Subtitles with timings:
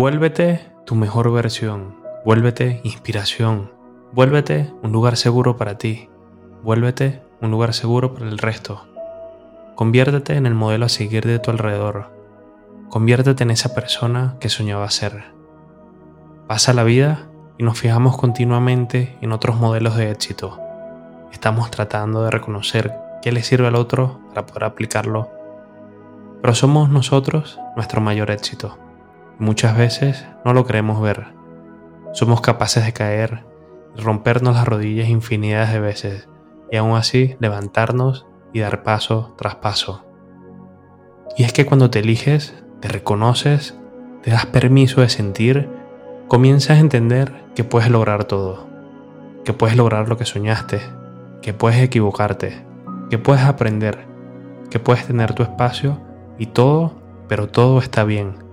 [0.00, 3.70] Vuélvete tu mejor versión, vuélvete inspiración,
[4.12, 6.08] vuélvete un lugar seguro para ti,
[6.62, 8.86] vuélvete un lugar seguro para el resto.
[9.74, 12.14] Conviértete en el modelo a seguir de tu alrededor.
[12.88, 15.34] Conviértete en esa persona que soñaba ser.
[16.46, 17.28] Pasa la vida
[17.58, 20.58] y nos fijamos continuamente en otros modelos de éxito.
[21.30, 25.28] Estamos tratando de reconocer qué le sirve al otro para poder aplicarlo.
[26.40, 28.78] Pero somos nosotros nuestro mayor éxito
[29.40, 31.28] muchas veces no lo queremos ver.
[32.12, 33.44] Somos capaces de caer
[33.96, 36.28] y rompernos las rodillas infinidades de veces
[36.70, 40.04] y aún así levantarnos y dar paso tras paso.
[41.36, 43.78] Y es que cuando te eliges, te reconoces,
[44.22, 45.68] te das permiso de sentir,
[46.28, 48.68] comienzas a entender que puedes lograr todo,
[49.44, 50.80] que puedes lograr lo que soñaste,
[51.40, 52.62] que puedes equivocarte,
[53.08, 54.06] que puedes aprender,
[54.68, 55.98] que puedes tener tu espacio
[56.38, 58.49] y todo, pero todo está bien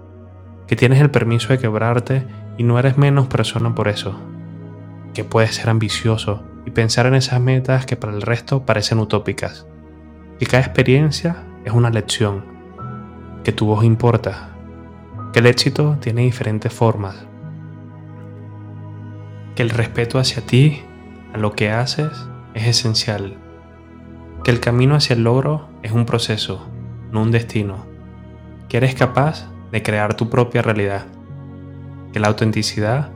[0.67, 2.25] que tienes el permiso de quebrarte
[2.57, 4.19] y no eres menos persona por eso,
[5.13, 9.65] que puedes ser ambicioso y pensar en esas metas que para el resto parecen utópicas,
[10.39, 12.43] que cada experiencia es una lección,
[13.43, 14.49] que tu voz importa,
[15.31, 17.25] que el éxito tiene diferentes formas,
[19.55, 20.83] que el respeto hacia ti,
[21.33, 22.11] a lo que haces,
[22.53, 23.37] es esencial,
[24.43, 26.67] que el camino hacia el logro es un proceso,
[27.11, 27.85] no un destino,
[28.67, 31.05] que eres capaz de crear tu propia realidad,
[32.13, 33.09] que la autenticidad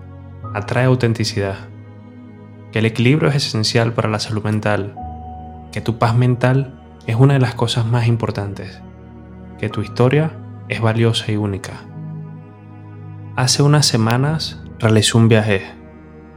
[0.53, 1.55] atrae autenticidad,
[2.71, 4.95] que el equilibrio es esencial para la salud mental,
[5.72, 8.81] que tu paz mental es una de las cosas más importantes,
[9.59, 10.31] que tu historia
[10.67, 11.73] es valiosa y única.
[13.35, 15.63] Hace unas semanas realicé un viaje,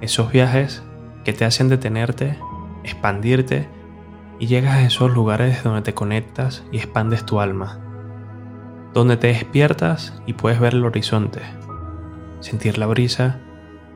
[0.00, 0.82] esos viajes
[1.24, 2.38] que te hacen detenerte,
[2.84, 3.68] expandirte
[4.38, 7.83] y llegas a esos lugares donde te conectas y expandes tu alma
[8.94, 11.40] donde te despiertas y puedes ver el horizonte,
[12.38, 13.40] sentir la brisa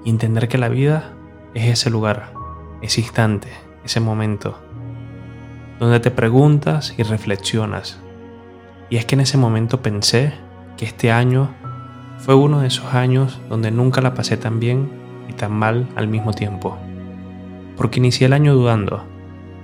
[0.04, 1.12] y entender que la vida
[1.54, 2.32] es ese lugar,
[2.82, 3.48] ese instante,
[3.84, 4.58] ese momento,
[5.78, 8.00] donde te preguntas y reflexionas.
[8.90, 10.32] Y es que en ese momento pensé
[10.76, 11.54] que este año
[12.18, 14.90] fue uno de esos años donde nunca la pasé tan bien
[15.28, 16.76] y tan mal al mismo tiempo.
[17.76, 19.04] Porque inicié el año dudando,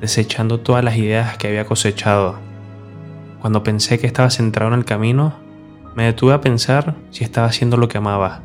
[0.00, 2.38] desechando todas las ideas que había cosechado
[3.44, 5.34] cuando pensé que estaba centrado en el camino,
[5.94, 8.40] me detuve a pensar si estaba haciendo lo que amaba.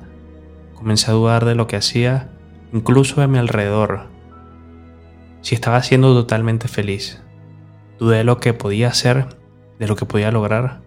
[0.73, 2.29] Comencé a dudar de lo que hacía,
[2.73, 4.07] incluso de mi alrededor.
[5.39, 7.21] Si estaba siendo totalmente feliz.
[7.97, 9.37] Dudé de lo que podía hacer,
[9.79, 10.81] de lo que podía lograr,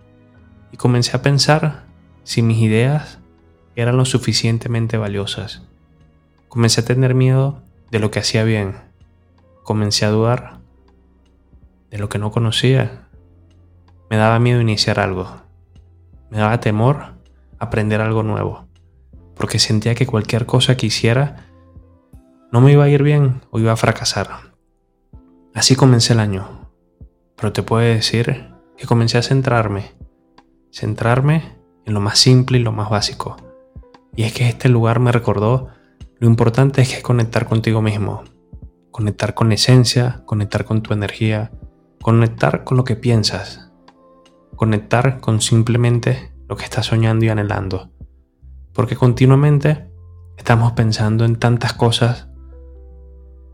[0.73, 1.87] y comencé a pensar
[2.23, 3.19] si mis ideas
[3.77, 5.63] eran lo suficientemente valiosas.
[6.49, 8.75] Comencé a tener miedo de lo que hacía bien.
[9.63, 10.59] Comencé a dudar
[11.91, 13.02] de lo que no conocía
[14.13, 15.27] me daba miedo iniciar algo.
[16.29, 17.15] Me daba temor
[17.59, 18.67] aprender algo nuevo.
[19.35, 21.47] Porque sentía que cualquier cosa que hiciera
[22.53, 24.29] no me iba a ir bien o iba a fracasar.
[25.55, 26.69] Así comencé el año.
[27.37, 29.95] Pero te puedo decir que comencé a centrarme.
[30.71, 31.57] Centrarme
[31.87, 33.39] en lo más simple y lo más básico.
[34.15, 35.69] Y es que este lugar me recordó
[36.19, 38.25] lo importante es que es conectar contigo mismo.
[38.91, 41.51] Conectar con esencia, conectar con tu energía,
[42.03, 43.72] conectar con lo que piensas,
[44.63, 47.91] conectar con simplemente lo que estás soñando y anhelando.
[48.73, 49.91] Porque continuamente
[50.37, 52.29] estamos pensando en tantas cosas,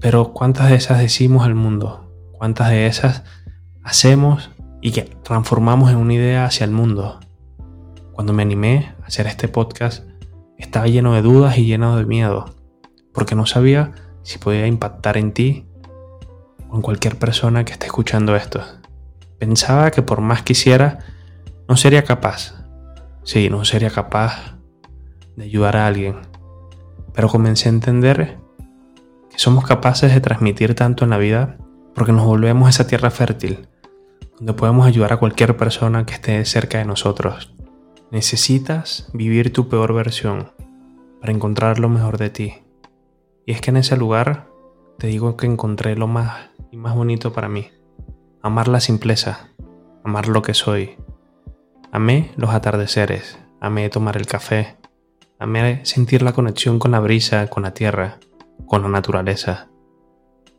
[0.00, 2.12] pero ¿cuántas de esas decimos al mundo?
[2.32, 3.24] ¿Cuántas de esas
[3.82, 4.50] hacemos
[4.82, 7.20] y que transformamos en una idea hacia el mundo?
[8.12, 10.06] Cuando me animé a hacer este podcast,
[10.58, 12.54] estaba lleno de dudas y lleno de miedo,
[13.14, 15.64] porque no sabía si podía impactar en ti
[16.68, 18.60] o en cualquier persona que esté escuchando esto.
[19.38, 20.98] Pensaba que por más quisiera,
[21.68, 22.54] no sería capaz.
[23.22, 24.56] Sí, no sería capaz
[25.36, 26.16] de ayudar a alguien.
[27.14, 28.38] Pero comencé a entender
[29.30, 31.56] que somos capaces de transmitir tanto en la vida
[31.94, 33.68] porque nos volvemos a esa tierra fértil,
[34.38, 37.54] donde podemos ayudar a cualquier persona que esté cerca de nosotros.
[38.10, 40.50] Necesitas vivir tu peor versión
[41.20, 42.54] para encontrar lo mejor de ti.
[43.46, 44.48] Y es que en ese lugar
[44.98, 47.68] te digo que encontré lo más y más bonito para mí
[48.42, 49.48] amar la simpleza,
[50.04, 50.96] amar lo que soy.
[51.90, 54.76] Amé los atardeceres, amé tomar el café,
[55.38, 58.18] amé sentir la conexión con la brisa, con la tierra,
[58.66, 59.68] con la naturaleza.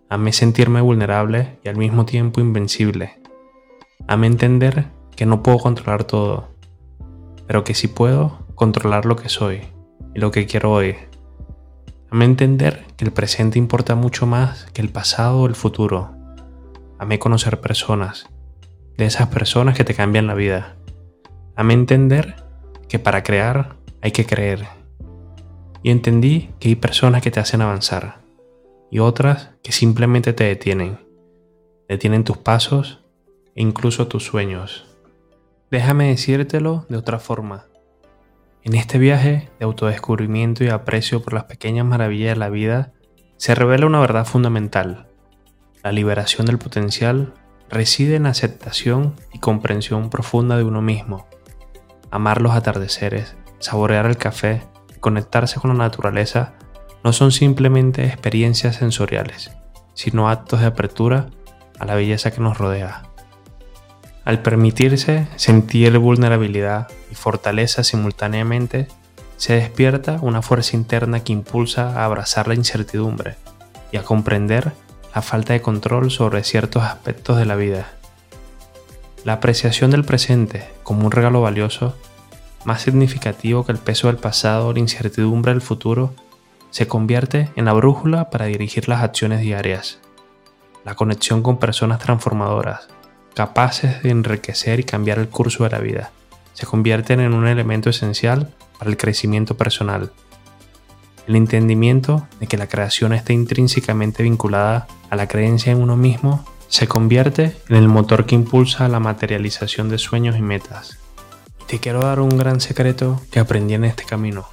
[0.09, 3.21] Amé sentirme vulnerable y al mismo tiempo invencible.
[4.07, 6.49] Amé entender que no puedo controlar todo,
[7.47, 9.61] pero que sí puedo controlar lo que soy
[10.15, 10.95] y lo que quiero hoy.
[12.09, 16.18] Amé entender que el presente importa mucho más que el pasado o el futuro
[16.99, 18.27] Amé conocer personas,
[18.97, 20.75] de esas personas que te cambian la vida.
[21.55, 22.35] Amé entender
[22.89, 24.67] que para crear hay que creer.
[25.81, 28.19] Y entendí que hay personas que te hacen avanzar
[28.91, 30.99] y otras que simplemente te detienen.
[31.87, 33.05] Detienen tus pasos
[33.55, 34.85] e incluso tus sueños.
[35.71, 37.67] Déjame decírtelo de otra forma.
[38.63, 42.91] En este viaje de autodescubrimiento y aprecio por las pequeñas maravillas de la vida,
[43.37, 45.08] se revela una verdad fundamental.
[45.83, 47.33] La liberación del potencial
[47.69, 51.27] reside en aceptación y comprensión profunda de uno mismo.
[52.11, 54.61] Amar los atardeceres, saborear el café
[54.93, 56.53] y conectarse con la naturaleza
[57.03, 59.51] no son simplemente experiencias sensoriales,
[59.93, 61.27] sino actos de apertura
[61.79, 63.03] a la belleza que nos rodea.
[64.25, 68.89] Al permitirse sentir vulnerabilidad y fortaleza simultáneamente,
[69.37, 73.37] se despierta una fuerza interna que impulsa a abrazar la incertidumbre
[73.93, 74.73] y a comprender
[75.13, 77.91] la falta de control sobre ciertos aspectos de la vida.
[79.23, 81.95] La apreciación del presente como un regalo valioso,
[82.65, 86.13] más significativo que el peso del pasado o la incertidumbre del futuro,
[86.71, 89.99] se convierte en la brújula para dirigir las acciones diarias.
[90.85, 92.87] La conexión con personas transformadoras,
[93.33, 96.11] capaces de enriquecer y cambiar el curso de la vida,
[96.53, 100.11] se convierten en un elemento esencial para el crecimiento personal.
[101.29, 106.43] El entendimiento de que la creación está intrínsecamente vinculada a la creencia en uno mismo
[106.69, 110.97] se convierte en el motor que impulsa la materialización de sueños y metas.
[111.67, 114.47] te quiero dar un gran secreto que aprendí en este camino.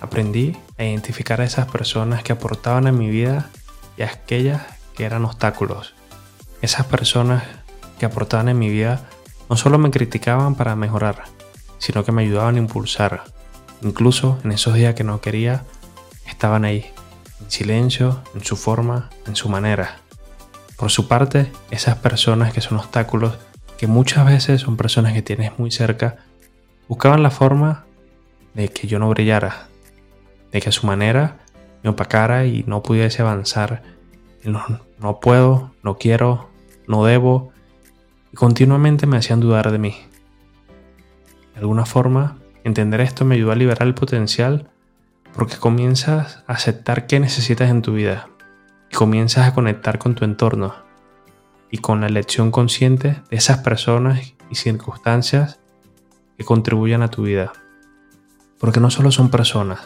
[0.00, 3.50] Aprendí a identificar a esas personas que aportaban a mi vida
[3.96, 4.62] y a aquellas
[4.96, 5.94] que eran obstáculos.
[6.60, 7.44] Esas personas
[8.00, 9.08] que aportaban en mi vida
[9.48, 11.22] no solo me criticaban para mejorar,
[11.78, 13.22] sino que me ayudaban a impulsar.
[13.82, 15.62] Incluso en esos días que no quería,
[16.26, 16.86] estaban ahí,
[17.40, 19.98] en silencio, en su forma, en su manera.
[20.76, 23.38] Por su parte, esas personas que son obstáculos,
[23.78, 26.16] que muchas veces son personas que tienes muy cerca,
[26.88, 27.84] buscaban la forma
[28.54, 29.68] de que yo no brillara,
[30.52, 31.38] de que a su manera
[31.82, 33.82] me opacara y no pudiese avanzar.
[34.42, 34.62] No,
[34.98, 36.50] no puedo, no quiero,
[36.86, 37.52] no debo,
[38.32, 39.96] y continuamente me hacían dudar de mí.
[41.54, 44.70] De alguna forma, entender esto me ayudó a liberar el potencial
[45.34, 48.28] porque comienzas a aceptar qué necesitas en tu vida
[48.90, 50.74] y comienzas a conectar con tu entorno
[51.70, 55.58] y con la elección consciente de esas personas y circunstancias
[56.38, 57.52] que contribuyan a tu vida.
[58.58, 59.80] Porque no solo son personas,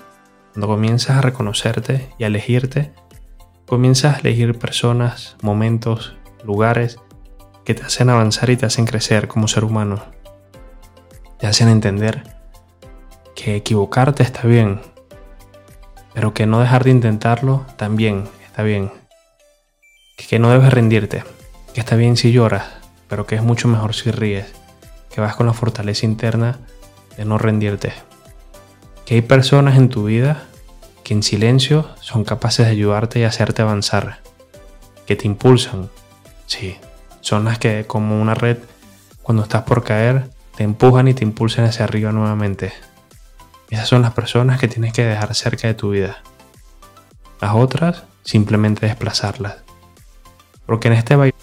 [0.52, 2.92] cuando comienzas a reconocerte y a elegirte,
[3.66, 6.98] comienzas a elegir personas, momentos, lugares
[7.64, 10.02] que te hacen avanzar y te hacen crecer como ser humano.
[11.38, 12.22] Te hacen entender
[13.34, 14.80] que equivocarte está bien,
[16.18, 18.90] pero que no dejar de intentarlo también está bien.
[20.16, 21.22] Que no debes rendirte,
[21.72, 22.64] que está bien si lloras,
[23.06, 24.52] pero que es mucho mejor si ríes,
[25.14, 26.58] que vas con la fortaleza interna
[27.16, 27.92] de no rendirte
[29.06, 30.42] que hay personas en tu vida
[31.04, 34.18] que en silencio son capaces de ayudarte y hacerte avanzar,
[35.06, 35.88] que te impulsan.
[36.46, 36.76] Sí,
[37.22, 38.58] son las que como una red,
[39.22, 42.72] cuando estás por caer, te empujan y te impulsan hacia arriba nuevamente.
[43.70, 46.18] Esas son las personas que tienes que dejar cerca de tu vida.
[47.40, 49.58] Las otras, simplemente desplazarlas.
[50.66, 51.34] Porque en este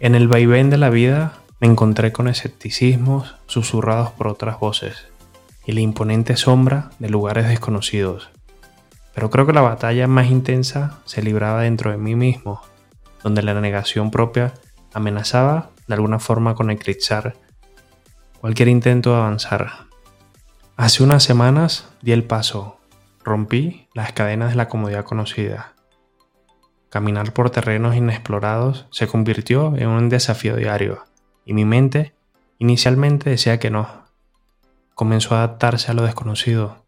[0.00, 5.08] en el vaivén de la vida me encontré con escepticismos susurrados por otras voces
[5.66, 8.30] y la imponente sombra de lugares desconocidos.
[9.14, 12.62] Pero creo que la batalla más intensa se libraba dentro de mí mismo,
[13.22, 14.54] donde la negación propia
[14.94, 17.34] amenazaba de alguna forma con eclipsar
[18.40, 19.89] cualquier intento de avanzar.
[20.80, 22.78] Hace unas semanas di el paso,
[23.22, 25.74] rompí las cadenas de la comodidad conocida.
[26.88, 31.04] Caminar por terrenos inexplorados se convirtió en un desafío diario
[31.44, 32.14] y mi mente
[32.58, 34.06] inicialmente decía que no,
[34.94, 36.86] comenzó a adaptarse a lo desconocido.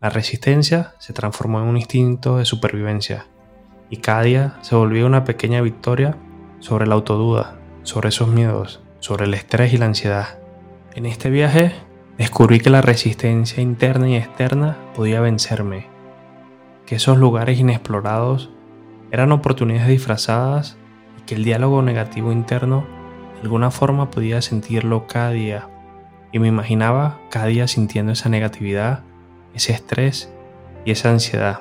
[0.00, 3.26] La resistencia se transformó en un instinto de supervivencia
[3.90, 6.16] y cada día se volvió una pequeña victoria
[6.60, 10.38] sobre la autoduda, sobre esos miedos, sobre el estrés y la ansiedad.
[10.94, 11.74] En este viaje
[12.18, 15.86] descubrí que la resistencia interna y externa podía vencerme,
[16.84, 18.50] que esos lugares inexplorados
[19.12, 20.76] eran oportunidades disfrazadas
[21.16, 22.84] y que el diálogo negativo interno
[23.36, 25.68] de alguna forma podía sentirlo cada día
[26.32, 29.04] y me imaginaba cada día sintiendo esa negatividad,
[29.54, 30.30] ese estrés
[30.84, 31.60] y esa ansiedad.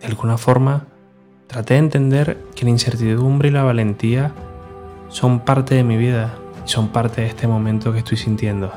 [0.00, 0.86] De alguna forma,
[1.48, 4.32] traté de entender que la incertidumbre y la valentía
[5.08, 8.72] son parte de mi vida y son parte de este momento que estoy sintiendo.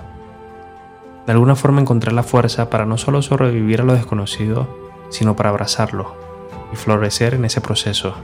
[1.25, 4.67] De alguna forma encontré la fuerza para no solo sobrevivir a lo desconocido,
[5.09, 6.15] sino para abrazarlo
[6.71, 8.15] y florecer en ese proceso.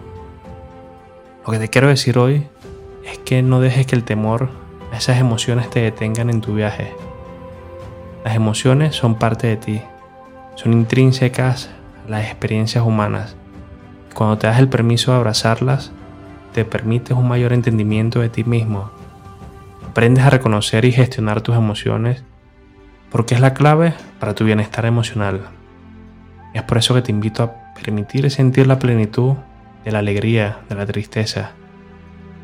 [1.46, 2.48] Lo que te quiero decir hoy
[3.06, 4.50] es que no dejes que el temor
[5.00, 6.94] esas emociones te detengan en tu viaje.
[8.26, 9.82] Las emociones son parte de ti,
[10.56, 11.70] son intrínsecas
[12.06, 13.36] a las experiencias humanas.
[14.14, 15.92] Cuando te das el permiso de abrazarlas,
[16.54, 18.92] te permites un mayor entendimiento de ti mismo.
[19.90, 22.24] Aprendes a reconocer y gestionar tus emociones
[23.10, 25.48] porque es la clave para tu bienestar emocional.
[26.54, 29.34] Es por eso que te invito a permitir sentir la plenitud
[29.84, 31.54] de la alegría, de la tristeza,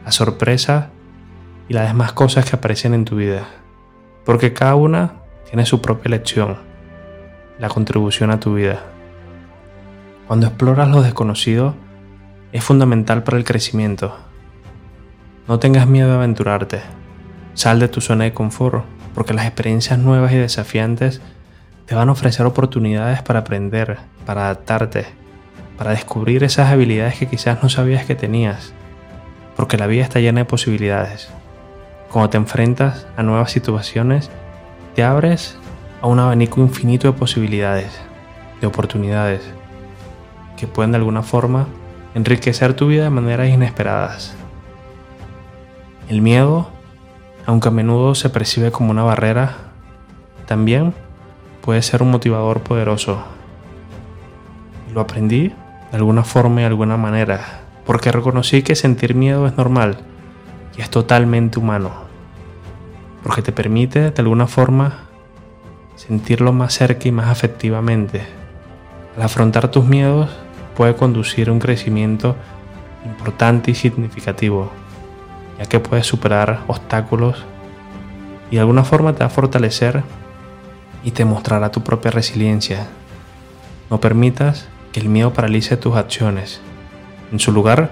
[0.04, 0.90] la sorpresa
[1.70, 3.44] y las demás cosas que aparecen en tu vida,
[4.25, 5.14] porque cada una
[5.48, 6.58] tiene su propia lección,
[7.60, 8.80] la contribución a tu vida.
[10.25, 11.75] Cuando exploras lo desconocido,
[12.52, 14.18] es fundamental para el crecimiento.
[15.48, 17.05] No tengas miedo de aventurarte.
[17.56, 18.84] Sal de tu zona de confort,
[19.14, 21.22] porque las experiencias nuevas y desafiantes
[21.86, 25.06] te van a ofrecer oportunidades para aprender, para adaptarte,
[25.78, 28.74] para descubrir esas habilidades que quizás no sabías que tenías,
[29.56, 31.30] porque la vida está llena de posibilidades.
[32.12, 34.30] Cuando te enfrentas a nuevas situaciones,
[34.94, 35.58] te abres
[36.02, 38.02] a un abanico infinito de posibilidades,
[38.60, 39.42] de oportunidades,
[40.58, 41.68] que pueden de alguna forma
[42.16, 44.36] enriquecer tu vida de maneras inesperadas.
[46.10, 46.75] El miedo,
[47.46, 49.58] aunque a menudo se percibe como una barrera,
[50.46, 50.94] también
[51.62, 53.24] puede ser un motivador poderoso.
[54.94, 55.50] lo aprendí
[55.92, 59.98] de alguna forma y de alguna manera, porque reconocí que sentir miedo es normal
[60.78, 61.92] y es totalmente humano,
[63.24, 65.06] porque te permite de alguna forma
[65.96, 68.25] sentirlo más cerca y más afectivamente.
[69.18, 70.30] Al afrontar tus miedos
[70.78, 72.36] puede conducir a un crecimiento
[73.06, 74.72] importante y significativo,
[75.58, 77.46] ya que puedes superar obstáculos
[78.52, 80.04] y de alguna forma te va a fortalecer
[81.04, 82.88] y te mostrará tu propia resiliencia.
[83.90, 86.62] No permitas que el miedo paralice tus acciones.
[87.32, 87.92] En su lugar,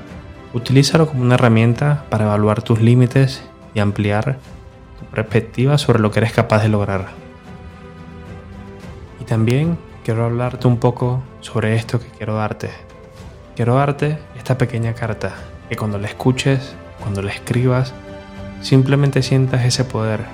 [0.53, 3.43] utilízalo como una herramienta para evaluar tus límites
[3.73, 4.37] y ampliar
[4.99, 7.09] tu perspectiva sobre lo que eres capaz de lograr.
[9.19, 12.69] Y también quiero hablarte un poco sobre esto que quiero darte.
[13.55, 15.33] Quiero darte esta pequeña carta
[15.69, 17.93] que cuando la escuches, cuando la escribas,
[18.61, 20.25] simplemente sientas ese poder,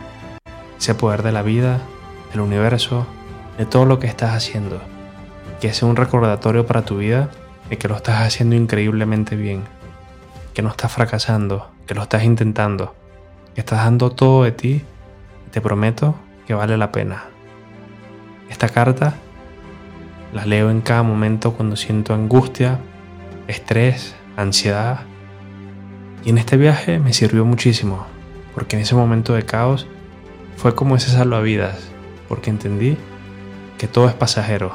[0.78, 1.82] ese poder de la vida,
[2.32, 3.06] del universo,
[3.58, 4.80] de todo lo que estás haciendo
[5.60, 7.30] que sea un recordatorio para tu vida
[7.70, 9.64] de que lo estás haciendo increíblemente bien,
[10.54, 12.96] que no estás fracasando, que lo estás intentando,
[13.54, 14.82] que estás dando todo de ti
[15.52, 16.16] te prometo
[16.48, 17.26] que vale la pena.
[18.50, 19.16] Esta carta
[20.34, 22.80] la leo en cada momento cuando siento angustia,
[23.48, 25.02] estrés, ansiedad.
[26.24, 28.06] Y en este viaje me sirvió muchísimo,
[28.54, 29.88] porque en ese momento de caos
[30.58, 31.90] fue como ese salvavidas,
[32.28, 32.98] porque entendí
[33.78, 34.74] que todo es pasajero,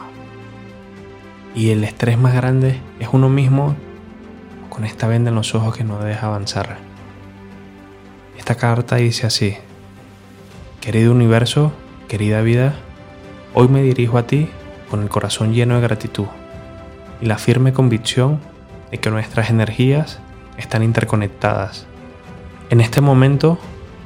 [1.54, 3.76] y el estrés más grande es uno mismo
[4.68, 6.78] con esta venda en los ojos que no deja avanzar.
[8.36, 9.56] Esta carta dice así,
[10.80, 11.72] querido universo,
[12.08, 12.74] querida vida,
[13.54, 14.48] hoy me dirijo a ti
[14.90, 16.26] con el corazón lleno de gratitud
[17.20, 18.40] y la firme convicción
[18.90, 20.18] de que nuestras energías
[20.56, 21.86] están interconectadas.
[22.70, 23.58] En este momento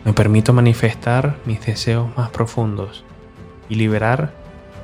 [0.05, 3.05] me permito manifestar mis deseos más profundos
[3.69, 4.33] y liberar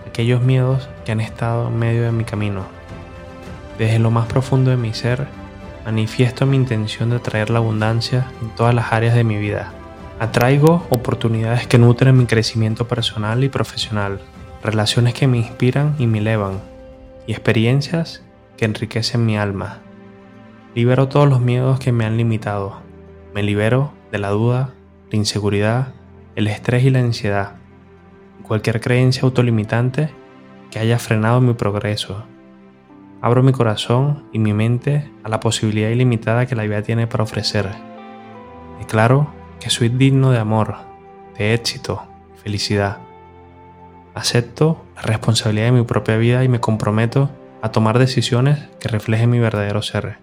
[0.06, 2.62] aquellos miedos que han estado en medio de mi camino.
[3.78, 5.26] Desde lo más profundo de mi ser,
[5.84, 9.72] manifiesto mi intención de atraer la abundancia en todas las áreas de mi vida.
[10.20, 14.20] Atraigo oportunidades que nutren mi crecimiento personal y profesional,
[14.62, 16.60] relaciones que me inspiran y me elevan,
[17.26, 18.22] y experiencias
[18.56, 19.78] que enriquecen mi alma.
[20.74, 22.80] Libero todos los miedos que me han limitado.
[23.34, 24.74] Me libero de la duda,
[25.10, 25.94] la inseguridad,
[26.36, 27.56] el estrés y la ansiedad
[28.44, 30.10] cualquier creencia autolimitante
[30.70, 32.24] que haya frenado mi progreso.
[33.20, 37.24] Abro mi corazón y mi mente a la posibilidad ilimitada que la vida tiene para
[37.24, 37.68] ofrecer.
[38.78, 40.76] Declaro que soy digno de amor,
[41.38, 42.02] de éxito
[42.42, 42.98] felicidad.
[44.14, 47.30] Acepto la responsabilidad de mi propia vida y me comprometo
[47.62, 50.18] a tomar decisiones que reflejen mi verdadero ser.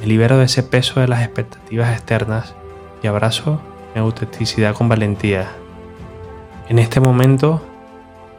[0.00, 2.54] Me libero de ese peso de las expectativas externas
[3.02, 3.60] y abrazo
[3.94, 5.48] mi autenticidad con valentía.
[6.68, 7.60] En este momento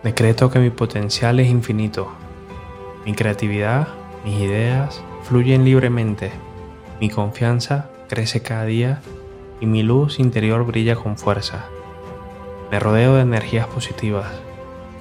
[0.04, 2.14] decreto que mi potencial es infinito.
[3.06, 3.90] Mi creatividad,
[4.24, 6.32] mis ideas fluyen libremente.
[7.02, 9.02] Mi confianza crece cada día
[9.60, 11.66] y mi luz interior brilla con fuerza.
[12.72, 14.28] Me rodeo de energías positivas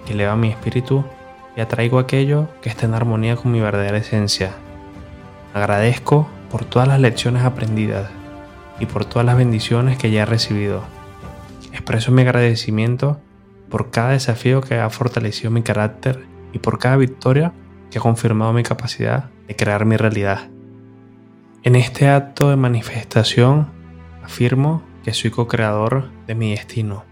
[0.07, 1.05] que elevan mi espíritu
[1.57, 4.55] y atraigo aquello que está en armonía con mi verdadera esencia.
[5.55, 8.11] Agradezco por todas las lecciones aprendidas
[8.81, 10.83] y por todas las bendiciones que ya he recibido
[11.73, 13.21] Expreso mi agradecimiento
[13.71, 17.53] por cada desafío que ha fortalecido mi carácter y por cada victoria
[17.91, 20.49] que ha confirmado mi capacidad de crear mi realidad.
[21.63, 23.69] En este acto de manifestación
[24.23, 27.05] afirmo que soy co-creador de mi destino.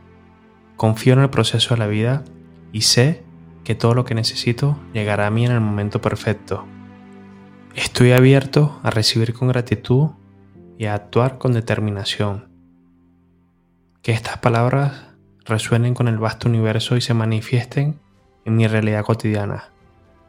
[0.77, 2.25] Confío en el proceso de la vida
[2.73, 3.23] y sé
[3.65, 6.67] que todo lo que necesito llegará a mí en el momento perfecto.
[7.77, 10.13] Estoy abierto a recibir con gratitud
[10.79, 12.49] y a actuar con determinación.
[14.01, 15.09] Que estas palabras
[15.45, 18.01] resuenen con el vasto universo y se manifiesten
[18.47, 19.73] en mi realidad cotidiana.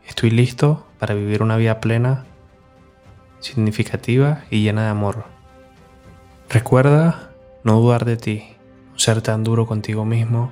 [0.05, 2.25] Estoy listo para vivir una vida plena,
[3.39, 5.23] significativa y llena de amor.
[6.49, 7.31] Recuerda
[7.63, 8.43] no dudar de ti,
[8.91, 10.51] no ser tan duro contigo mismo,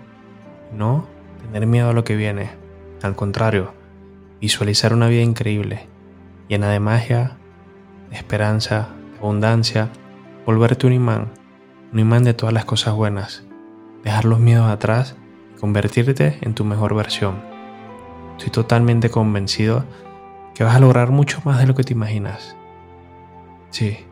[0.72, 1.06] no
[1.42, 2.52] tener miedo a lo que viene.
[3.02, 3.74] Al contrario,
[4.40, 5.90] visualizar una vida increíble,
[6.48, 7.38] llena de magia,
[8.10, 9.90] de esperanza, de abundancia,
[10.46, 11.32] volverte un imán,
[11.92, 13.44] un imán de todas las cosas buenas,
[14.04, 15.16] dejar los miedos atrás
[15.56, 17.42] y convertirte en tu mejor versión.
[18.38, 19.86] Estoy totalmente convencido
[20.54, 22.56] que vas a lograr mucho más de lo que te imaginas.
[23.70, 24.06] Sí,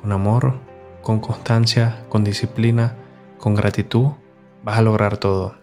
[0.00, 0.60] con amor,
[1.02, 2.96] con constancia, con disciplina,
[3.38, 4.12] con gratitud,
[4.64, 5.59] vas a lograr todo.